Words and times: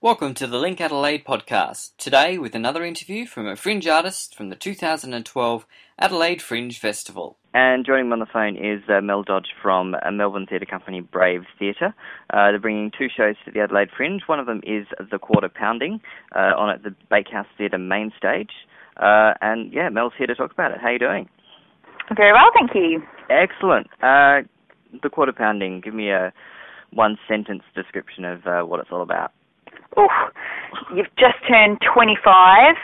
Welcome 0.00 0.34
to 0.34 0.46
the 0.46 0.58
Link 0.58 0.80
Adelaide 0.80 1.24
podcast. 1.24 1.90
Today, 1.98 2.38
with 2.38 2.54
another 2.54 2.84
interview 2.84 3.26
from 3.26 3.48
a 3.48 3.56
fringe 3.56 3.88
artist 3.88 4.32
from 4.32 4.48
the 4.48 4.54
2012 4.54 5.66
Adelaide 5.98 6.40
Fringe 6.40 6.78
Festival. 6.78 7.36
And 7.52 7.84
joining 7.84 8.06
me 8.06 8.12
on 8.12 8.20
the 8.20 8.26
phone 8.32 8.54
is 8.54 8.80
uh, 8.88 9.00
Mel 9.00 9.24
Dodge 9.24 9.48
from 9.60 9.96
a 10.06 10.12
Melbourne 10.12 10.46
theatre 10.48 10.66
company, 10.66 11.00
Brave 11.00 11.42
Theatre. 11.58 11.96
Uh, 12.32 12.52
they're 12.52 12.60
bringing 12.60 12.92
two 12.96 13.08
shows 13.08 13.34
to 13.44 13.50
the 13.50 13.58
Adelaide 13.58 13.88
Fringe. 13.96 14.22
One 14.28 14.38
of 14.38 14.46
them 14.46 14.60
is 14.64 14.86
The 15.10 15.18
Quarter 15.18 15.48
Pounding 15.48 16.00
uh, 16.32 16.54
on 16.56 16.70
at 16.70 16.84
the 16.84 16.94
Bakehouse 17.10 17.48
Theatre 17.58 17.78
main 17.78 18.12
stage. 18.16 18.52
Uh, 18.96 19.34
and 19.40 19.72
yeah, 19.72 19.88
Mel's 19.88 20.12
here 20.16 20.28
to 20.28 20.34
talk 20.36 20.52
about 20.52 20.70
it. 20.70 20.78
How 20.80 20.90
are 20.90 20.92
you 20.92 21.00
doing? 21.00 21.28
Very 22.16 22.32
well, 22.32 22.50
thank 22.54 22.70
you. 22.76 23.02
Excellent. 23.30 23.88
Uh, 24.00 24.46
the 25.02 25.10
Quarter 25.10 25.32
Pounding, 25.32 25.80
give 25.80 25.92
me 25.92 26.10
a 26.10 26.32
one 26.92 27.18
sentence 27.28 27.64
description 27.74 28.24
of 28.24 28.46
uh, 28.46 28.62
what 28.62 28.78
it's 28.78 28.90
all 28.92 29.02
about. 29.02 29.32
Oof, 29.98 30.12
you've 30.94 31.10
just 31.18 31.36
turned 31.48 31.78
25, 31.92 32.76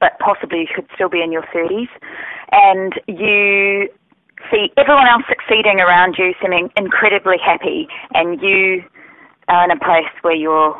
but 0.00 0.18
possibly 0.18 0.60
you 0.60 0.66
could 0.74 0.86
still 0.94 1.08
be 1.08 1.22
in 1.22 1.30
your 1.30 1.44
30s, 1.54 1.88
and 2.50 2.92
you 3.06 3.88
see 4.50 4.72
everyone 4.76 5.06
else 5.06 5.22
succeeding 5.28 5.80
around 5.80 6.16
you, 6.18 6.34
seeming 6.42 6.70
incredibly 6.76 7.36
happy, 7.38 7.88
and 8.14 8.40
you 8.42 8.82
are 9.48 9.64
in 9.64 9.70
a 9.70 9.78
place 9.78 10.10
where 10.22 10.34
you're 10.34 10.74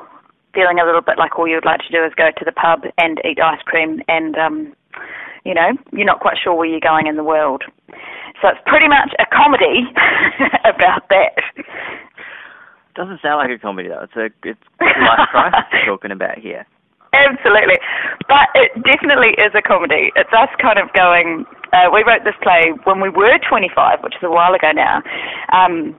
feeling 0.55 0.81
a 0.81 0.85
little 0.85 1.03
bit 1.03 1.19
like 1.19 1.39
all 1.39 1.47
you'd 1.47 1.65
like 1.65 1.81
to 1.81 1.93
do 1.93 2.05
is 2.05 2.13
go 2.17 2.31
to 2.37 2.45
the 2.45 2.53
pub 2.53 2.83
and 2.99 3.21
eat 3.25 3.39
ice 3.41 3.61
cream, 3.65 4.01
and 4.09 4.37
um, 4.37 4.73
you 5.45 5.55
know 5.55 5.71
you're 5.93 6.07
not 6.07 6.21
quite 6.21 6.37
sure 6.43 6.55
where 6.55 6.67
you're 6.67 6.81
going 6.81 7.07
in 7.07 7.17
the 7.17 7.25
world. 7.25 7.63
So 8.43 8.49
it's 8.49 8.61
pretty 8.67 8.89
much 8.89 9.15
a 9.19 9.27
comedy 9.33 9.87
about 10.65 11.09
that. 11.11 11.35
Doesn't 13.07 13.23
sound 13.23 13.39
like 13.39 13.55
a 13.55 13.63
comedy 13.63 13.87
though. 13.87 14.03
It's 14.03 14.19
a 14.19 14.27
it's 14.43 14.59
life 14.83 15.31
crisis 15.31 15.63
we're 15.71 15.87
talking 15.95 16.11
about 16.11 16.43
here. 16.43 16.67
Absolutely. 17.15 17.79
But 18.27 18.51
it 18.59 18.75
definitely 18.83 19.39
is 19.39 19.55
a 19.55 19.63
comedy. 19.63 20.11
It's 20.19 20.35
us 20.35 20.51
kind 20.59 20.75
of 20.75 20.91
going, 20.91 21.47
uh, 21.71 21.87
we 21.95 22.03
wrote 22.03 22.27
this 22.27 22.35
play 22.43 22.75
when 22.83 22.99
we 22.99 23.09
were 23.09 23.39
25, 23.47 24.03
which 24.03 24.19
is 24.19 24.27
a 24.27 24.31
while 24.31 24.59
ago 24.59 24.75
now. 24.75 25.07
Um, 25.55 25.95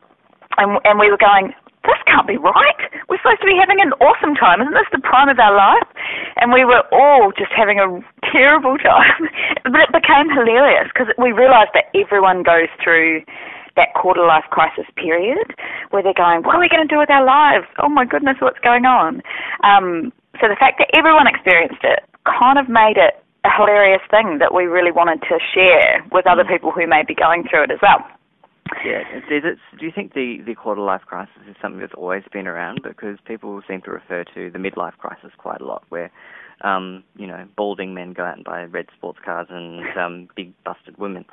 and, 0.59 0.83
and 0.83 0.99
we 0.99 1.07
were 1.07 1.17
going, 1.17 1.55
this 1.87 1.97
can't 2.11 2.27
be 2.27 2.35
right. 2.35 2.81
We're 3.07 3.23
supposed 3.23 3.39
to 3.39 3.47
be 3.47 3.55
having 3.55 3.79
an 3.79 3.95
awesome 4.03 4.35
time. 4.35 4.59
Isn't 4.59 4.75
this 4.75 4.91
the 4.91 4.99
prime 4.99 5.31
of 5.31 5.39
our 5.39 5.55
life? 5.55 5.87
And 6.43 6.51
we 6.51 6.67
were 6.67 6.83
all 6.91 7.31
just 7.31 7.55
having 7.55 7.79
a 7.79 7.87
terrible 8.27 8.75
time. 8.75 9.31
but 9.63 9.79
it 9.79 9.95
became 9.95 10.27
hilarious 10.27 10.91
because 10.91 11.07
we 11.15 11.31
realised 11.31 11.71
that 11.71 11.87
everyone 11.95 12.43
goes 12.43 12.67
through 12.83 13.23
that 13.77 13.93
quarter 13.95 14.25
life 14.25 14.45
crisis 14.49 14.85
period 14.97 15.55
where 15.91 16.03
they're 16.03 16.17
going, 16.17 16.43
what 16.43 16.55
are 16.55 16.59
we 16.59 16.67
going 16.67 16.85
to 16.85 16.93
do 16.93 16.99
with 16.99 17.09
our 17.09 17.23
lives? 17.23 17.65
Oh 17.79 17.89
my 17.89 18.03
goodness, 18.03 18.37
what's 18.41 18.59
going 18.59 18.85
on? 18.85 19.21
Um, 19.63 20.11
so 20.41 20.49
the 20.49 20.59
fact 20.59 20.77
that 20.83 20.91
everyone 20.97 21.25
experienced 21.25 21.81
it 21.83 22.03
kind 22.25 22.59
of 22.59 22.67
made 22.67 22.97
it 22.97 23.23
a 23.45 23.49
hilarious 23.55 24.01
thing 24.11 24.39
that 24.39 24.53
we 24.53 24.65
really 24.65 24.91
wanted 24.91 25.21
to 25.21 25.39
share 25.53 26.03
with 26.11 26.27
other 26.27 26.43
people 26.43 26.71
who 26.71 26.85
may 26.85 27.03
be 27.07 27.15
going 27.15 27.47
through 27.49 27.63
it 27.63 27.71
as 27.71 27.79
well. 27.81 28.03
Yeah, 28.83 28.99
is 29.15 29.23
it, 29.45 29.57
do 29.79 29.85
you 29.85 29.91
think 29.95 30.13
the, 30.13 30.39
the 30.45 30.53
quarter 30.53 30.81
life 30.81 31.01
crisis 31.05 31.33
is 31.49 31.55
something 31.61 31.79
that's 31.79 31.93
always 31.93 32.23
been 32.33 32.47
around? 32.47 32.81
Because 32.83 33.17
people 33.25 33.61
seem 33.67 33.81
to 33.83 33.91
refer 33.91 34.25
to 34.35 34.51
the 34.51 34.59
midlife 34.59 34.97
crisis 34.97 35.31
quite 35.37 35.61
a 35.61 35.65
lot, 35.65 35.83
where 35.87 36.11
um, 36.61 37.03
you 37.15 37.27
know 37.27 37.47
balding 37.55 37.93
men 37.93 38.11
go 38.11 38.23
out 38.23 38.35
and 38.35 38.43
buy 38.43 38.63
red 38.63 38.87
sports 38.97 39.19
cars 39.23 39.47
and 39.49 39.97
um, 39.97 40.27
big 40.35 40.51
busted 40.65 40.97
women. 40.97 41.23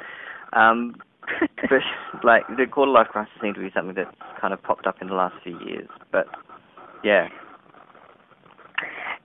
Um, 0.53 0.95
but 1.71 1.81
like 2.25 2.45
the 2.57 2.67
quarter 2.67 2.93
life 2.93 3.09
crisis 3.09 3.33
seemed 3.41 3.55
to 3.57 3.61
be 3.61 3.71
something 3.75 3.95
that 3.95 4.15
kind 4.41 4.53
of 4.53 4.63
popped 4.63 4.87
up 4.87 4.97
in 5.01 5.09
the 5.09 5.15
last 5.15 5.35
few 5.43 5.59
years. 5.61 5.89
But 6.13 6.27
yeah. 7.03 7.29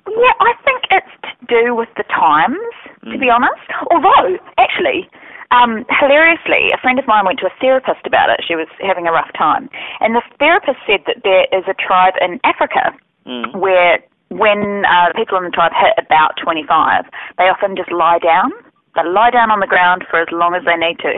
Yeah, 0.08 0.34
I 0.42 0.54
think 0.66 0.82
it's 0.90 1.14
to 1.24 1.46
do 1.48 1.76
with 1.76 1.90
the 1.98 2.04
times, 2.04 2.58
to 3.06 3.16
Mm. 3.16 3.20
be 3.20 3.30
honest. 3.30 3.62
Although, 3.92 4.38
actually, 4.58 5.10
um, 5.52 5.86
hilariously, 5.90 6.72
a 6.74 6.78
friend 6.82 6.98
of 7.00 7.08
mine 7.08 7.26
went 7.26 7.40
to 7.40 7.46
a 7.48 7.54
therapist 7.62 8.06
about 8.06 8.30
it. 8.30 8.42
She 8.46 8.56
was 8.56 8.68
having 8.82 9.08
a 9.08 9.12
rough 9.12 9.32
time. 9.38 9.70
And 10.00 10.16
the 10.16 10.22
therapist 10.40 10.80
said 10.88 11.02
that 11.06 11.24
there 11.24 11.46
is 11.52 11.64
a 11.68 11.74
tribe 11.74 12.14
in 12.22 12.40
Africa 12.44 12.94
Mm. 13.28 13.56
where 13.56 14.00
when 14.30 14.86
uh, 14.86 15.12
people 15.16 15.38
in 15.38 15.44
the 15.44 15.52
tribe 15.52 15.74
hit 15.74 15.94
about 15.98 16.38
25, 16.38 17.06
they 17.38 17.50
often 17.50 17.76
just 17.76 17.92
lie 17.92 18.20
down. 18.20 18.52
They 19.00 19.08
lie 19.10 19.32
down 19.32 19.48
on 19.52 19.60
the 19.64 19.68
ground 19.70 20.04
for 20.10 20.20
as 20.20 20.28
long 20.32 20.56
as 20.56 20.64
they 20.68 20.76
need 20.76 21.00
to, 21.00 21.14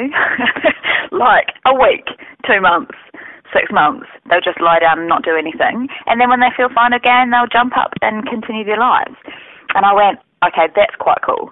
like 1.15 1.49
a 1.65 1.73
week, 1.73 2.05
two 2.45 2.61
months, 2.61 2.93
six 3.49 3.71
months. 3.73 4.05
They'll 4.29 4.43
just 4.45 4.61
lie 4.61 4.77
down 4.79 4.99
and 5.01 5.09
not 5.09 5.23
do 5.25 5.33
anything. 5.35 5.89
And 6.05 6.21
then 6.21 6.29
when 6.29 6.41
they 6.41 6.53
feel 6.55 6.69
fine 6.69 6.93
again, 6.93 7.31
they'll 7.33 7.49
jump 7.49 7.73
up 7.77 7.93
and 8.05 8.27
continue 8.29 8.65
their 8.65 8.77
lives. 8.77 9.17
And 9.73 9.85
I 9.85 9.93
went, 9.93 10.19
okay, 10.45 10.69
that's 10.75 10.93
quite 10.99 11.25
cool. 11.25 11.49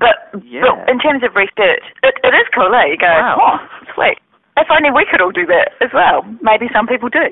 But, 0.00 0.32
Yeah. 0.40 0.62
but 0.64 0.88
in 0.88 0.98
terms 1.00 1.20
of 1.22 1.36
research, 1.36 1.84
it, 2.02 2.14
it 2.24 2.32
is 2.32 2.48
cool, 2.54 2.72
eh? 2.72 2.86
You 2.94 2.96
go, 2.96 3.12
Wow. 3.12 3.36
oh, 3.36 3.56
sweet. 3.92 4.16
If 4.56 4.68
only 4.72 4.90
we 4.90 5.04
could 5.10 5.20
all 5.20 5.32
do 5.36 5.44
that 5.52 5.76
as 5.84 5.90
well. 5.92 6.24
Maybe 6.40 6.70
some 6.72 6.86
people 6.86 7.08
do. 7.10 7.28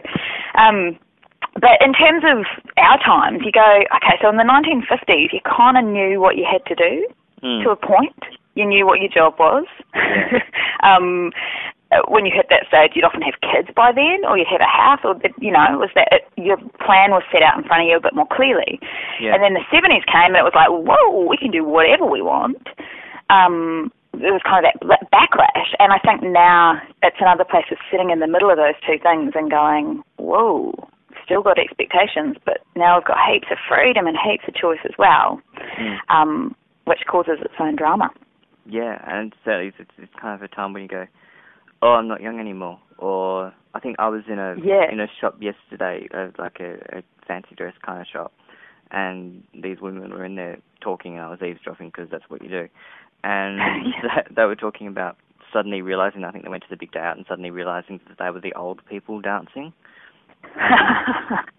Um, 0.60 0.98
but 1.56 1.80
in 1.80 1.94
terms 1.96 2.22
of 2.26 2.44
our 2.76 2.98
times, 3.00 3.40
you 3.44 3.50
go, 3.50 3.64
okay, 3.96 4.20
so 4.20 4.28
in 4.28 4.36
the 4.36 4.44
1950s, 4.44 5.32
you 5.32 5.40
kind 5.48 5.78
of 5.80 5.84
knew 5.88 6.20
what 6.20 6.36
you 6.36 6.44
had 6.44 6.60
to 6.68 6.74
do 6.76 7.06
Mm. 7.42 7.62
to 7.64 7.70
a 7.70 7.76
point. 7.76 8.16
You 8.54 8.64
knew 8.64 8.86
what 8.86 9.00
your 9.00 9.10
job 9.10 9.34
was. 9.38 9.66
um, 10.82 11.32
when 12.08 12.24
you 12.26 12.32
hit 12.34 12.46
that 12.50 12.66
stage, 12.68 12.92
you'd 12.94 13.04
often 13.04 13.22
have 13.22 13.38
kids 13.40 13.68
by 13.76 13.92
then, 13.92 14.24
or 14.26 14.36
you'd 14.38 14.48
have 14.48 14.60
a 14.60 14.66
house, 14.66 15.00
or 15.04 15.14
you 15.38 15.52
know, 15.52 15.62
it 15.70 15.78
was 15.78 15.90
that 15.94 16.08
it, 16.10 16.22
your 16.36 16.56
plan 16.84 17.12
was 17.12 17.22
set 17.30 17.42
out 17.42 17.56
in 17.58 17.64
front 17.64 17.82
of 17.82 17.88
you 17.88 17.96
a 17.96 18.00
bit 18.00 18.14
more 18.14 18.26
clearly. 18.32 18.80
Yeah. 19.20 19.34
And 19.34 19.42
then 19.42 19.54
the 19.54 19.64
70s 19.70 20.04
came, 20.08 20.34
and 20.34 20.40
it 20.40 20.48
was 20.48 20.56
like, 20.56 20.68
whoa, 20.72 21.26
we 21.28 21.36
can 21.36 21.50
do 21.50 21.62
whatever 21.64 22.04
we 22.06 22.22
want. 22.22 22.58
Um, 23.30 23.92
it 24.14 24.32
was 24.32 24.40
kind 24.48 24.64
of 24.64 24.72
that, 24.88 25.12
backlash, 25.12 25.76
and 25.78 25.92
I 25.92 25.98
think 26.00 26.22
now 26.22 26.80
it's 27.02 27.20
another 27.20 27.44
place 27.44 27.66
of 27.70 27.76
sitting 27.90 28.10
in 28.10 28.18
the 28.20 28.26
middle 28.26 28.50
of 28.50 28.56
those 28.56 28.74
two 28.86 28.96
things 29.02 29.32
and 29.36 29.50
going, 29.50 30.02
whoa, 30.16 30.72
still 31.24 31.42
got 31.42 31.58
expectations, 31.58 32.36
but 32.46 32.64
now 32.76 32.96
we've 32.96 33.04
got 33.04 33.18
heaps 33.28 33.48
of 33.52 33.58
freedom 33.68 34.06
and 34.06 34.16
heaps 34.16 34.44
of 34.48 34.54
choice 34.54 34.80
as 34.84 34.96
well, 34.98 35.40
Mm. 35.78 35.98
um, 36.08 36.56
which 36.86 37.00
causes 37.10 37.38
its 37.40 37.54
own 37.60 37.76
drama. 37.76 38.10
Yeah, 38.64 38.98
and 39.06 39.32
so 39.44 39.52
it's, 39.52 39.76
it's 39.78 39.90
it's 39.98 40.12
kind 40.20 40.34
of 40.34 40.42
a 40.42 40.48
time 40.52 40.72
when 40.72 40.82
you 40.82 40.88
go, 40.88 41.06
oh, 41.82 41.90
I'm 41.92 42.08
not 42.08 42.20
young 42.20 42.40
anymore. 42.40 42.80
Or 42.98 43.52
I 43.74 43.80
think 43.80 43.96
I 43.98 44.08
was 44.08 44.22
in 44.28 44.38
a 44.38 44.56
Yeah. 44.62 44.90
in 44.90 44.98
a 45.00 45.06
shop 45.20 45.36
yesterday, 45.40 46.08
uh, 46.14 46.28
like 46.38 46.58
a, 46.60 46.98
a 46.98 47.02
fancy 47.26 47.54
dress 47.54 47.74
kind 47.84 48.00
of 48.00 48.06
shop, 48.06 48.32
and 48.90 49.42
these 49.54 49.80
women 49.80 50.10
were 50.10 50.24
in 50.24 50.36
there 50.36 50.58
talking, 50.80 51.12
and 51.14 51.22
I 51.22 51.30
was 51.30 51.42
eavesdropping 51.42 51.88
because 51.88 52.08
that's 52.10 52.28
what 52.28 52.42
you 52.42 52.48
do. 52.48 52.68
And 53.22 53.60
they, 54.02 54.34
they 54.34 54.44
were 54.44 54.56
talking 54.56 54.88
about 54.88 55.16
suddenly 55.52 55.82
realizing, 55.82 56.24
I 56.24 56.32
think 56.32 56.44
they 56.44 56.50
went 56.50 56.64
to 56.64 56.70
the 56.70 56.76
big 56.76 56.92
day 56.92 57.00
out, 57.00 57.16
and 57.16 57.26
suddenly 57.28 57.50
realizing 57.50 58.00
that 58.08 58.18
they 58.18 58.30
were 58.30 58.40
the 58.40 58.54
old 58.54 58.80
people 58.88 59.20
dancing, 59.20 59.72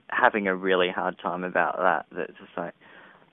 having 0.09 0.47
a 0.47 0.55
really 0.55 0.89
hard 0.89 1.17
time 1.19 1.43
about 1.43 1.77
that. 1.77 2.05
That 2.15 2.29
it's 2.29 2.39
just 2.39 2.57
like, 2.57 2.73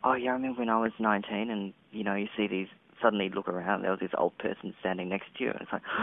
oh 0.05 0.15
yeah, 0.15 0.31
I 0.31 0.35
remember 0.35 0.61
when 0.61 0.69
I 0.69 0.79
was 0.79 0.93
19, 0.99 1.51
and 1.51 1.73
you 1.91 2.05
know, 2.05 2.15
you 2.15 2.27
see 2.37 2.47
these 2.47 2.69
suddenly 3.03 3.31
look 3.35 3.49
around, 3.49 3.83
there 3.83 3.91
was 3.91 4.01
this 4.01 4.15
old 4.17 4.37
person 4.39 4.73
standing 4.81 5.09
next 5.09 5.27
to 5.37 5.45
you, 5.45 5.51
and 5.51 5.61
it's 5.61 5.73
like, 5.73 5.83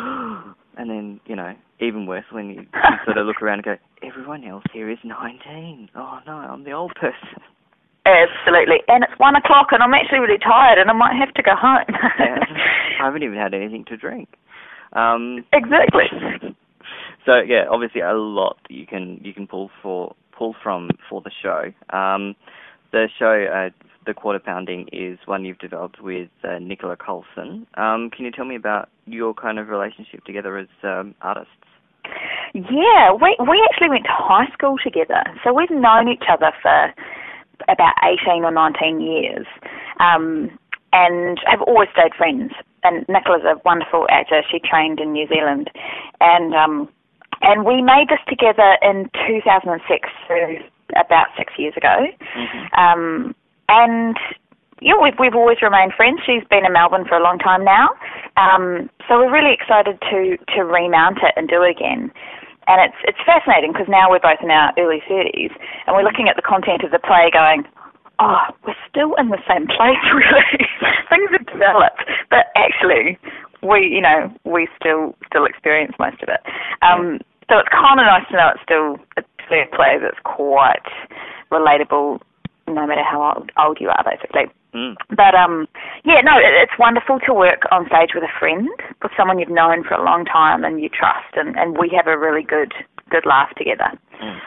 and 0.77 0.89
then 0.89 1.19
you 1.25 1.35
know, 1.35 1.53
even 1.79 2.05
worse 2.05 2.25
when 2.31 2.49
you, 2.49 2.61
you 2.61 2.97
sort 3.05 3.17
of 3.17 3.25
look 3.25 3.41
around 3.41 3.59
and 3.59 3.65
go, 3.65 3.75
everyone 4.03 4.43
else 4.43 4.63
here 4.73 4.89
is 4.89 4.99
19. 5.03 5.89
Oh 5.95 6.19
no, 6.25 6.33
I'm 6.33 6.63
the 6.63 6.71
old 6.71 6.93
person. 6.95 7.41
Absolutely. 8.03 8.77
And 8.87 9.03
it's 9.03 9.13
one 9.17 9.35
o'clock 9.35 9.67
and 9.71 9.83
I'm 9.83 9.93
actually 9.93 10.19
really 10.19 10.39
tired 10.39 10.79
and 10.79 10.89
I 10.89 10.93
might 10.93 11.15
have 11.15 11.33
to 11.35 11.43
go 11.43 11.51
home. 11.55 11.85
Yeah. 12.19 12.39
I 12.99 13.05
haven't 13.05 13.21
even 13.21 13.37
had 13.37 13.53
anything 13.53 13.85
to 13.89 13.97
drink. 13.97 14.29
Um, 14.93 15.45
exactly. 15.53 16.05
so 17.25 17.41
yeah, 17.45 17.65
obviously 17.69 18.01
a 18.01 18.13
lot 18.13 18.57
you 18.69 18.87
can 18.87 19.19
you 19.23 19.35
can 19.35 19.45
pull 19.45 19.69
for 19.83 20.15
pull 20.35 20.55
from 20.63 20.89
for 21.09 21.21
the 21.21 21.31
show. 21.43 21.71
Um, 21.95 22.35
the 22.91 23.07
show, 23.17 23.45
uh, 23.45 23.69
the 24.05 24.13
quarter 24.13 24.39
pounding, 24.39 24.87
is 24.91 25.19
one 25.25 25.45
you've 25.45 25.59
developed 25.59 26.01
with 26.01 26.29
uh, 26.43 26.59
Nicola 26.59 26.95
Colson. 26.95 27.67
Um, 27.75 28.09
can 28.09 28.25
you 28.25 28.31
tell 28.31 28.45
me 28.45 28.55
about 28.55 28.89
your 29.05 29.33
kind 29.33 29.59
of 29.59 29.69
relationship 29.69 30.23
together 30.25 30.57
as 30.57 30.67
um, 30.83 31.15
artists? 31.21 31.51
Yeah, 32.53 33.13
we 33.13 33.35
we 33.39 33.67
actually 33.71 33.89
went 33.89 34.03
to 34.05 34.11
high 34.11 34.51
school 34.53 34.75
together. 34.83 35.23
So 35.43 35.53
we've 35.53 35.71
known 35.71 36.07
each 36.09 36.23
other 36.29 36.51
for 36.61 36.93
about 37.69 37.93
18 38.03 38.43
or 38.43 38.51
19 38.51 38.99
years. 38.99 39.45
Um, 39.99 40.57
and 40.93 41.39
have 41.45 41.61
always 41.61 41.89
stayed 41.93 42.13
friends. 42.17 42.51
And 42.83 43.05
Nicola's 43.07 43.43
a 43.45 43.61
wonderful 43.63 44.07
actor. 44.09 44.41
She 44.51 44.59
trained 44.59 44.99
in 44.99 45.13
New 45.13 45.27
Zealand, 45.27 45.69
and 46.19 46.53
um, 46.55 46.89
and 47.41 47.65
we 47.65 47.81
made 47.81 48.09
this 48.09 48.19
together 48.27 48.77
in 48.81 49.09
2006, 49.27 50.09
so 50.27 50.35
about 50.99 51.27
six 51.37 51.53
years 51.57 51.73
ago. 51.77 52.05
Um, 52.77 53.35
and 53.71 54.15
yeah, 54.81 54.97
we've 55.01 55.15
we've 55.19 55.35
always 55.35 55.61
remained 55.61 55.93
friends. 55.95 56.19
She's 56.25 56.43
been 56.49 56.65
in 56.65 56.73
Melbourne 56.73 57.05
for 57.07 57.15
a 57.15 57.23
long 57.23 57.39
time 57.39 57.63
now, 57.63 57.89
um, 58.35 58.89
so 59.07 59.17
we're 59.17 59.31
really 59.31 59.53
excited 59.53 59.97
to 60.11 60.37
to 60.55 60.61
remount 60.67 61.19
it 61.23 61.33
and 61.37 61.47
do 61.47 61.63
it 61.63 61.71
again. 61.77 62.11
and 62.67 62.77
it's 62.81 62.99
it's 63.05 63.21
fascinating 63.25 63.71
because 63.73 63.87
now 63.89 64.09
we're 64.09 64.19
both 64.19 64.41
in 64.43 64.51
our 64.51 64.73
early 64.77 65.01
30s, 65.09 65.53
and 65.87 65.95
we're 65.95 66.03
looking 66.03 66.27
at 66.29 66.35
the 66.35 66.41
content 66.41 66.83
of 66.83 66.91
the 66.91 66.99
play, 66.99 67.29
going, 67.31 67.63
"Oh, 68.19 68.41
we're 68.65 68.77
still 68.89 69.15
in 69.15 69.29
the 69.29 69.41
same 69.47 69.67
place, 69.67 70.01
really. 70.13 70.67
Things 71.09 71.29
have 71.31 71.45
developed, 71.47 72.03
but 72.29 72.47
actually, 72.55 73.17
we, 73.61 73.87
you 73.87 74.01
know, 74.01 74.31
we 74.43 74.67
still 74.79 75.15
still 75.27 75.45
experience 75.45 75.93
most 75.99 76.21
of 76.21 76.29
it. 76.29 76.41
Um, 76.81 77.19
so 77.49 77.59
it's 77.59 77.69
kind 77.69 77.99
of 77.99 78.05
nice 78.05 78.25
to 78.31 78.37
know 78.37 78.49
it's 78.55 78.63
still 78.63 78.95
a 79.17 79.23
play 79.75 79.97
that's 79.99 80.19
quite 80.23 80.87
relatable, 81.51 82.21
no 82.67 82.87
matter 82.87 83.03
how 83.03 83.35
old, 83.35 83.51
old 83.57 83.77
you 83.79 83.89
are, 83.89 84.03
basically. 84.03 84.45
Mm. 84.73 84.95
But 85.09 85.35
um, 85.35 85.67
yeah, 86.05 86.21
no, 86.23 86.37
it, 86.37 86.53
it's 86.63 86.79
wonderful 86.79 87.19
to 87.27 87.33
work 87.33 87.63
on 87.71 87.87
stage 87.87 88.11
with 88.15 88.23
a 88.23 88.39
friend, 88.39 88.69
with 89.03 89.11
someone 89.17 89.39
you've 89.39 89.49
known 89.49 89.83
for 89.83 89.95
a 89.95 90.03
long 90.03 90.23
time 90.25 90.63
and 90.63 90.79
you 90.79 90.87
trust, 90.87 91.35
and, 91.35 91.57
and 91.57 91.77
we 91.77 91.91
have 91.95 92.07
a 92.07 92.17
really 92.17 92.43
good 92.43 92.73
good 93.09 93.25
laugh 93.25 93.49
together. 93.57 93.91
Mm. 94.23 94.39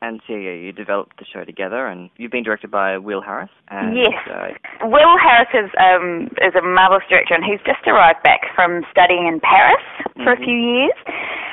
And 0.00 0.20
so 0.26 0.34
yeah, 0.34 0.54
you 0.54 0.70
developed 0.70 1.18
the 1.18 1.24
show 1.26 1.44
together, 1.44 1.86
and 1.86 2.10
you've 2.16 2.30
been 2.30 2.44
directed 2.44 2.70
by 2.70 2.98
Will 2.98 3.20
Harris. 3.20 3.50
And, 3.68 3.96
yes, 3.96 4.14
uh, 4.30 4.86
Will 4.86 5.18
Harris 5.18 5.50
is 5.54 5.70
um, 5.74 6.30
is 6.38 6.54
a 6.54 6.62
marvelous 6.62 7.02
director, 7.10 7.34
and 7.34 7.44
he's 7.44 7.58
just 7.66 7.86
arrived 7.86 8.22
back 8.22 8.42
from 8.54 8.82
studying 8.90 9.26
in 9.26 9.40
Paris 9.40 9.82
for 10.14 10.34
Mhm. 10.34 10.42
a 10.42 10.44
few 10.44 10.54
years. 10.54 10.98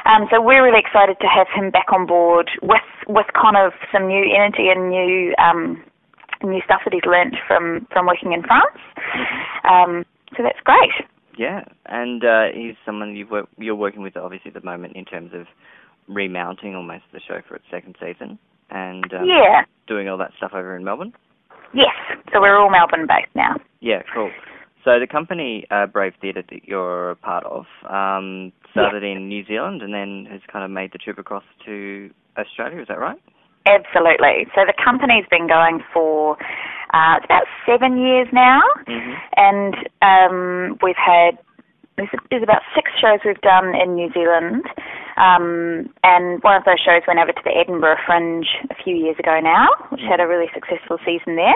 Um, 0.06 0.28
so 0.30 0.42
we're 0.42 0.64
really 0.64 0.80
excited 0.80 1.18
to 1.20 1.28
have 1.28 1.48
him 1.54 1.72
back 1.72 1.92
on 1.92 2.06
board 2.06 2.50
with 2.62 2.86
with 3.08 3.26
kind 3.34 3.58
of 3.58 3.74
some 3.92 4.08
new 4.08 4.24
energy 4.34 4.70
and 4.70 4.90
new 4.90 5.34
um, 5.38 5.84
new 6.44 6.62
stuff 6.64 6.82
that 6.86 6.94
he's 6.94 7.06
learnt 7.06 7.36
from 7.48 7.88
from 7.92 8.06
working 8.06 8.34
in 8.34 8.44
France. 8.44 8.78
Um, 9.66 10.06
so 10.38 10.44
that's 10.44 10.60
great. 10.64 10.92
yeah, 11.38 11.64
and 11.88 12.24
uh, 12.24 12.46
he's 12.54 12.76
someone 12.86 13.16
you've 13.16 13.32
work, 13.32 13.50
you're 13.58 13.76
working 13.76 14.02
with 14.02 14.16
obviously 14.16 14.50
at 14.50 14.62
the 14.62 14.66
moment 14.66 14.96
in 14.96 15.06
terms 15.06 15.32
of 15.34 15.48
remounting 16.08 16.76
almost 16.76 17.04
the 17.14 17.20
show 17.20 17.42
for 17.48 17.56
its 17.56 17.66
second 17.72 17.96
season, 18.00 18.38
and 18.70 19.12
um, 19.14 19.26
yeah. 19.26 19.64
doing 19.88 20.08
all 20.08 20.18
that 20.18 20.32
stuff 20.38 20.52
over 20.54 20.76
in 20.76 20.84
Melbourne. 20.84 21.14
Yes. 21.74 21.96
So 22.32 22.42
we're 22.42 22.58
all 22.58 22.70
Melbourne 22.70 23.08
based 23.08 23.34
now. 23.36 23.56
Yeah, 23.82 24.02
cool. 24.14 24.32
So 24.84 25.00
the 25.00 25.08
company 25.08 25.66
uh, 25.72 25.88
Brave 25.88 26.14
Theatre 26.22 26.44
that 26.50 26.66
you're 26.66 27.12
a 27.12 27.16
part 27.16 27.44
of 27.46 27.66
um, 27.90 28.54
started 28.82 29.04
in 29.04 29.28
New 29.28 29.46
Zealand 29.46 29.82
and 29.82 29.94
then 29.94 30.28
has 30.32 30.42
kind 30.52 30.66
of 30.66 30.72
made 30.72 30.92
the 30.92 30.98
trip 30.98 31.18
across 31.18 31.44
to 31.66 32.10
Australia. 32.38 32.82
Is 32.82 32.88
that 32.88 33.00
right? 33.00 33.20
Absolutely. 33.66 34.46
So 34.54 34.62
the 34.66 34.74
company's 34.84 35.26
been 35.32 35.48
going 35.48 35.82
for 35.94 36.38
uh, 36.94 37.18
it's 37.18 37.26
about 37.26 37.48
seven 37.66 37.98
years 37.98 38.28
now, 38.32 38.62
Mhm. 38.88 39.16
and 39.38 39.76
um, 40.02 40.78
we've 40.84 40.96
had 40.96 41.38
there's, 41.98 42.10
there's 42.30 42.44
about 42.44 42.62
six 42.76 42.92
shows 43.00 43.20
we've 43.26 43.40
done 43.42 43.74
in 43.74 43.96
New 43.96 44.12
Zealand, 44.12 44.64
um, 45.18 45.90
and 46.04 46.44
one 46.44 46.56
of 46.56 46.64
those 46.66 46.80
shows 46.80 47.02
went 47.08 47.20
over 47.20 47.32
to 47.32 47.42
the 47.44 47.56
Edinburgh 47.56 47.98
Fringe 48.06 48.48
a 48.70 48.76
few 48.84 48.96
years 48.96 49.16
ago 49.18 49.40
now, 49.42 49.68
which 49.90 50.02
had 50.02 50.20
a 50.20 50.28
really 50.28 50.48
successful 50.54 50.98
season 51.06 51.36
there. 51.38 51.56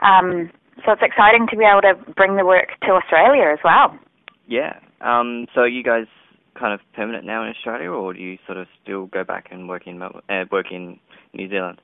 Um, 0.00 0.50
so 0.86 0.92
it's 0.92 1.02
exciting 1.02 1.46
to 1.48 1.56
be 1.56 1.64
able 1.64 1.82
to 1.82 1.94
bring 2.12 2.36
the 2.36 2.46
work 2.46 2.70
to 2.82 2.92
Australia 2.92 3.50
as 3.52 3.58
well. 3.64 3.98
Yeah. 4.46 4.78
Um, 5.00 5.46
so 5.54 5.64
you 5.64 5.82
guys 5.82 6.06
kind 6.58 6.74
of 6.74 6.80
permanent 6.94 7.24
now 7.24 7.42
in 7.44 7.50
Australia, 7.50 7.90
or 7.90 8.12
do 8.14 8.20
you 8.20 8.38
sort 8.46 8.58
of 8.58 8.66
still 8.82 9.06
go 9.06 9.24
back 9.24 9.48
and 9.50 9.68
work 9.68 9.86
in 9.86 9.98
Melbourne, 9.98 10.22
uh, 10.28 10.44
work 10.50 10.66
in 10.70 10.98
New 11.34 11.48
Zealand? 11.48 11.80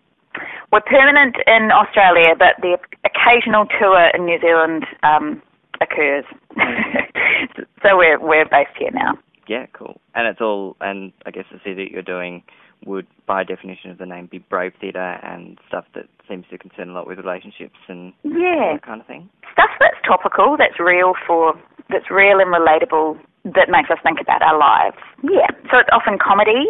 We're 0.73 0.81
permanent 0.81 1.37
in 1.47 1.71
Australia, 1.71 2.35
but 2.39 2.61
the 2.61 2.77
occasional 3.05 3.67
tour 3.79 4.11
in 4.15 4.25
New 4.27 4.41
Zealand 4.41 4.85
um, 5.05 5.41
occurs. 5.81 6.25
so 7.83 7.97
we're 7.97 8.19
we're 8.21 8.45
based 8.47 8.77
here 8.79 8.91
now. 8.93 9.15
Yeah, 9.47 9.67
cool. 9.73 10.01
And 10.15 10.27
it's 10.27 10.41
all, 10.41 10.75
and 10.81 11.13
I 11.27 11.31
guess 11.31 11.45
the 11.53 11.59
theatre 11.59 11.85
that 11.85 11.91
you're 11.91 12.03
doing 12.03 12.43
would, 12.87 13.07
by 13.27 13.45
definition 13.45 13.91
of 13.91 13.99
the 13.99 14.07
name, 14.07 14.27
be 14.31 14.39
Brave 14.39 14.73
Theatre 14.81 15.19
and 15.23 15.59
stuff 15.69 15.85
that 15.95 16.05
seems 16.29 16.47
to 16.51 16.57
concern 16.59 16.89
a 16.89 16.93
lot 16.95 17.07
with 17.07 17.19
relationships 17.19 17.77
and 17.89 18.13
Yeah, 18.23 18.73
that 18.73 18.83
kind 18.85 19.01
of 19.03 19.07
thing. 19.07 19.29
stuff 19.53 19.69
that's 19.79 19.97
topical, 20.07 20.57
that's 20.59 20.81
real 20.81 21.13
for, 21.27 21.53
that's 21.91 22.11
real 22.11 22.41
and 22.41 22.53
relatable, 22.55 23.19
that 23.45 23.69
makes 23.69 23.91
us 23.91 23.99
think 24.03 24.19
about 24.21 24.43
our 24.43 24.59
lives. 24.59 24.97
Yeah, 25.23 25.49
so 25.71 25.79
it's 25.79 25.91
often 25.93 26.19
comedy, 26.19 26.65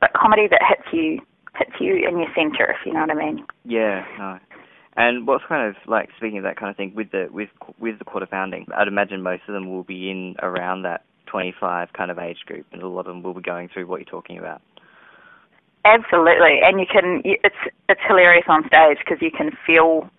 but 0.00 0.12
comedy 0.12 0.48
that 0.50 0.60
hits 0.66 0.86
you 0.92 1.20
hits 1.58 1.72
you 1.80 1.94
in 1.94 2.18
your 2.18 2.28
centre, 2.34 2.70
if 2.70 2.86
you 2.86 2.92
know 2.92 3.00
what 3.00 3.10
I 3.10 3.14
mean. 3.14 3.44
Yeah, 3.64 4.04
no. 4.18 4.38
And 4.96 5.26
what's 5.26 5.44
kind 5.48 5.68
of 5.68 5.76
like 5.86 6.08
speaking 6.16 6.38
of 6.38 6.44
that 6.44 6.56
kind 6.56 6.70
of 6.70 6.76
thing 6.76 6.92
with 6.94 7.10
the 7.12 7.28
with 7.30 7.48
with 7.78 7.98
the 7.98 8.04
quarter 8.04 8.26
pounding, 8.26 8.66
I'd 8.76 8.88
imagine 8.88 9.22
most 9.22 9.42
of 9.48 9.54
them 9.54 9.70
will 9.70 9.84
be 9.84 10.10
in 10.10 10.34
around 10.42 10.82
that 10.82 11.04
25 11.26 11.92
kind 11.92 12.10
of 12.10 12.18
age 12.18 12.38
group, 12.46 12.66
and 12.72 12.82
a 12.82 12.88
lot 12.88 13.00
of 13.00 13.06
them 13.06 13.22
will 13.22 13.34
be 13.34 13.40
going 13.40 13.68
through 13.72 13.86
what 13.86 14.00
you're 14.00 14.10
talking 14.10 14.38
about. 14.38 14.60
Absolutely, 15.84 16.58
and 16.62 16.80
you 16.80 16.86
can. 16.90 17.22
It's 17.24 17.54
it's 17.88 18.00
hilarious 18.06 18.44
on 18.48 18.66
stage 18.66 18.98
because 18.98 19.22
you 19.22 19.30
can 19.30 19.50
feel 19.66 20.10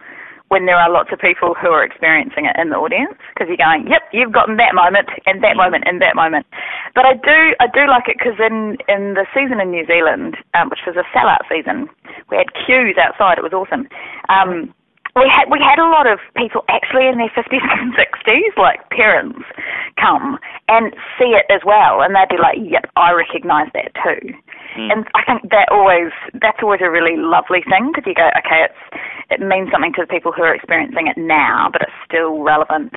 when 0.51 0.67
there 0.67 0.75
are 0.75 0.91
lots 0.91 1.15
of 1.15 1.19
people 1.23 1.55
who 1.55 1.71
are 1.71 1.79
experiencing 1.79 2.43
it 2.43 2.51
in 2.59 2.69
the 2.69 2.75
audience 2.75 3.15
because 3.31 3.47
you're 3.47 3.55
going, 3.55 3.87
"Yep, 3.87 4.03
you've 4.11 4.35
gotten 4.35 4.57
that 4.57 4.75
moment 4.75 5.07
and 5.25 5.41
that 5.41 5.55
moment 5.55 5.87
and 5.87 6.01
that 6.03 6.13
moment." 6.13 6.45
But 6.93 7.05
I 7.05 7.13
do 7.15 7.55
I 7.63 7.67
do 7.71 7.87
like 7.87 8.11
it 8.11 8.19
because 8.19 8.35
in 8.37 8.75
in 8.91 9.15
the 9.15 9.25
season 9.33 9.63
in 9.63 9.71
New 9.71 9.87
Zealand, 9.87 10.35
um, 10.53 10.67
which 10.67 10.83
was 10.85 10.99
a 10.99 11.07
sellout 11.15 11.47
season, 11.47 11.87
we 12.29 12.35
had 12.35 12.51
queues 12.51 12.99
outside. 12.99 13.39
It 13.39 13.47
was 13.47 13.55
awesome. 13.55 13.87
Um, 14.27 14.75
we 15.15 15.31
had 15.31 15.47
we 15.47 15.59
had 15.63 15.79
a 15.79 15.87
lot 15.87 16.03
of 16.03 16.19
people 16.35 16.67
actually 16.67 17.07
in 17.07 17.15
their 17.17 17.31
fifties 17.31 17.63
and 17.79 17.95
sixties, 17.95 18.51
like 18.59 18.83
parents, 18.91 19.47
come 19.95 20.35
and 20.67 20.91
see 21.15 21.31
it 21.31 21.47
as 21.47 21.63
well, 21.63 22.03
and 22.03 22.11
they'd 22.11 22.27
be 22.27 22.43
like, 22.43 22.59
"Yep, 22.59 22.91
I 22.99 23.15
recognise 23.15 23.71
that 23.71 23.95
too." 24.03 24.35
Mm. 24.77 24.91
And 24.91 25.05
I 25.15 25.23
think 25.27 25.51
that 25.51 25.67
always 25.71 26.11
that's 26.39 26.59
always 26.63 26.79
a 26.83 26.89
really 26.89 27.17
lovely 27.17 27.59
thing 27.69 27.91
because 27.91 28.07
you 28.07 28.15
go, 28.15 28.29
okay, 28.39 28.67
it's 28.71 28.81
it 29.29 29.39
means 29.43 29.69
something 29.71 29.93
to 29.93 30.01
the 30.01 30.07
people 30.07 30.31
who 30.31 30.43
are 30.43 30.53
experiencing 30.55 31.07
it 31.07 31.17
now, 31.19 31.69
but 31.71 31.81
it's 31.83 31.99
still 32.07 32.39
relevant 32.43 32.93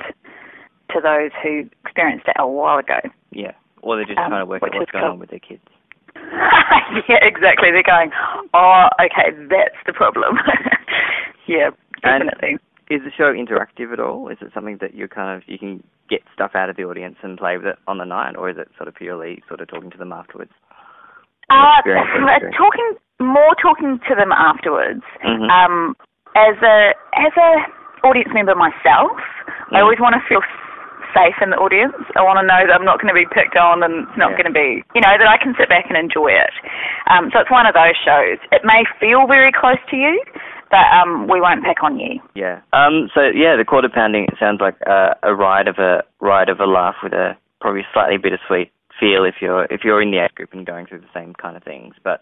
to 0.93 1.01
those 1.01 1.31
who 1.43 1.67
experienced 1.83 2.27
it 2.27 2.35
a 2.39 2.47
while 2.47 2.77
ago. 2.79 2.99
Yeah. 3.31 3.51
Or 3.81 3.95
they're 3.97 4.05
just 4.05 4.17
Um, 4.19 4.29
trying 4.31 4.41
to 4.41 4.45
work 4.45 4.63
out 4.63 4.73
what's 4.73 4.91
going 4.91 5.03
cool. 5.03 5.11
on 5.13 5.19
with 5.19 5.29
their 5.29 5.39
kids. 5.39 5.61
yeah, 7.09 7.19
exactly. 7.21 7.71
They're 7.71 7.83
going, 7.83 8.11
oh, 8.53 8.87
okay, 9.03 9.31
that's 9.49 9.75
the 9.85 9.93
problem. 9.93 10.37
yeah, 11.47 11.69
And- 12.03 12.23
definitely. 12.29 12.57
Is 12.87 13.01
the 13.01 13.09
show 13.17 13.33
interactive 13.33 13.91
at 13.93 13.99
all? 13.99 14.27
Is 14.29 14.37
it 14.41 14.51
something 14.53 14.77
that 14.79 14.93
you 14.93 15.07
kind 15.07 15.35
of 15.35 15.41
you 15.49 15.57
can 15.57 15.81
get 16.07 16.21
stuff 16.31 16.51
out 16.53 16.69
of 16.69 16.75
the 16.77 16.83
audience 16.83 17.15
and 17.23 17.35
play 17.35 17.57
with 17.57 17.65
it 17.65 17.77
on 17.87 17.97
the 17.97 18.03
night, 18.05 18.35
or 18.37 18.47
is 18.47 18.57
it 18.59 18.69
sort 18.77 18.87
of 18.87 18.93
purely 18.93 19.41
sort 19.47 19.59
of 19.59 19.67
talking 19.67 19.89
to 19.89 19.97
them 19.97 20.13
afterwards? 20.13 20.51
Uh, 21.49 21.81
uh, 21.85 22.39
talking 22.57 22.95
more 23.19 23.55
talking 23.61 23.99
to 24.09 24.15
them 24.15 24.31
afterwards. 24.31 25.03
Mhm. 25.23 25.49
Um, 25.49 25.95
as 26.35 26.55
a 26.61 26.93
as 27.15 27.31
a 27.37 28.07
audience 28.07 28.33
member 28.33 28.55
myself, 28.55 29.17
I 29.71 29.79
Mm. 29.79 29.81
always 29.83 29.99
want 29.99 30.15
to 30.15 30.21
feel 30.27 30.41
safe 31.13 31.41
in 31.41 31.49
the 31.49 31.57
audience. 31.57 31.95
I 32.15 32.21
want 32.21 32.39
to 32.39 32.45
know 32.45 32.67
that 32.67 32.75
I'm 32.75 32.83
not 32.83 32.99
going 32.99 33.07
to 33.07 33.17
be 33.17 33.25
picked 33.31 33.55
on 33.55 33.81
and 33.83 34.05
it's 34.07 34.17
not 34.17 34.31
Yeah. 34.31 34.37
going 34.43 34.51
to 34.53 34.57
be, 34.59 34.83
you 34.93 35.01
know, 35.01 35.17
that 35.17 35.27
I 35.27 35.37
can 35.37 35.55
sit 35.55 35.69
back 35.69 35.85
and 35.87 35.97
enjoy 35.97 36.27
it. 36.27 36.51
Um, 37.07 37.31
so 37.31 37.39
it's 37.39 37.49
one 37.49 37.65
of 37.65 37.73
those 37.73 37.95
shows. 38.03 38.37
It 38.51 38.65
may 38.65 38.83
feel 38.99 39.25
very 39.25 39.51
close 39.53 39.79
to 39.91 39.95
you, 39.95 40.21
but 40.71 40.85
um, 40.91 41.27
we 41.27 41.39
won't 41.39 41.63
pick 41.63 41.83
on 41.83 41.97
you. 41.99 42.19
Yeah. 42.33 42.59
Um. 42.73 43.09
So 43.13 43.21
yeah, 43.21 43.55
the 43.55 43.63
quarter 43.63 43.87
pounding 43.87 44.25
it 44.25 44.37
sounds 44.37 44.59
like 44.59 44.75
a, 44.85 45.15
a 45.23 45.33
ride 45.33 45.67
of 45.69 45.79
a 45.79 46.03
ride 46.19 46.49
of 46.49 46.59
a 46.59 46.65
laugh 46.65 46.95
with 47.01 47.13
a 47.13 47.37
probably 47.61 47.85
slightly 47.93 48.17
bittersweet 48.17 48.71
feel 48.99 49.25
if 49.25 49.35
you're 49.41 49.65
if 49.65 49.81
you're 49.83 50.01
in 50.01 50.11
the 50.11 50.23
age 50.23 50.35
group 50.35 50.53
and 50.53 50.65
going 50.65 50.85
through 50.85 51.01
the 51.01 51.13
same 51.13 51.33
kind 51.33 51.57
of 51.57 51.63
things, 51.63 51.95
but 52.03 52.21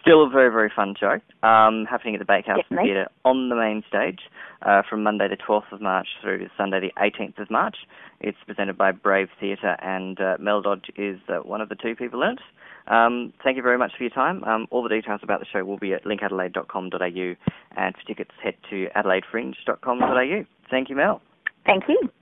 still 0.00 0.26
a 0.26 0.30
very 0.30 0.50
very 0.50 0.70
fun 0.74 0.94
show. 0.98 1.18
Um, 1.46 1.86
happening 1.88 2.14
at 2.14 2.18
the 2.18 2.24
Bakehouse. 2.24 2.60
Theatre 2.68 3.08
on 3.24 3.48
the 3.48 3.56
main 3.56 3.82
stage 3.88 4.20
uh, 4.62 4.82
from 4.88 5.02
Monday 5.02 5.28
the 5.28 5.36
12th 5.36 5.72
of 5.72 5.80
March 5.80 6.08
through 6.22 6.38
to 6.38 6.46
Sunday 6.56 6.80
the 6.80 6.92
18th 7.00 7.40
of 7.40 7.50
March. 7.50 7.76
It's 8.20 8.38
presented 8.46 8.76
by 8.76 8.92
Brave 8.92 9.28
Theatre 9.38 9.76
and 9.82 10.20
uh, 10.20 10.36
Mel 10.38 10.62
Dodge 10.62 10.90
is 10.96 11.18
uh, 11.28 11.36
one 11.38 11.60
of 11.60 11.68
the 11.68 11.74
two 11.74 11.94
people 11.94 12.22
in 12.22 12.30
it. 12.30 12.40
Um, 12.86 13.32
thank 13.44 13.56
you 13.56 13.62
very 13.62 13.78
much 13.78 13.92
for 13.96 14.02
your 14.02 14.10
time. 14.10 14.42
Um, 14.44 14.66
all 14.70 14.82
the 14.82 14.88
details 14.88 15.20
about 15.22 15.40
the 15.40 15.46
show 15.52 15.64
will 15.64 15.78
be 15.78 15.94
at 15.94 16.04
linkadelaide.com.au 16.04 17.34
and 17.76 17.94
for 17.94 18.06
tickets 18.06 18.32
head 18.42 18.54
to 18.70 18.88
adelaidefringe.com.au. 18.96 20.44
Thank 20.70 20.88
you, 20.88 20.96
Mel. 20.96 21.22
Thank 21.64 21.84
you. 21.88 22.10